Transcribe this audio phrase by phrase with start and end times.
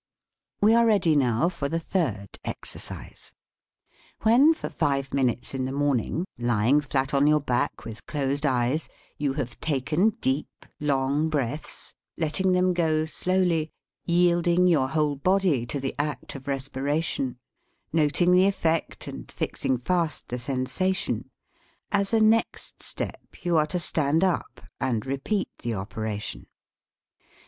[0.63, 3.31] We are ready now for the third exercise.
[3.31, 8.07] N When, for five minutes in the morning, lying v flat on your back, with
[8.07, 13.25] closed eyes, you have taken deep, long breaths, letting them go 10 LEARNING TO SUPPORT
[13.25, 13.71] THE TONE slowly,
[14.05, 17.37] yielding your whole body to the act of respiration,
[17.93, 21.29] noting the effect and fixing fast the sensation,
[21.91, 26.47] as a next step you are to stand up and repeat the operation.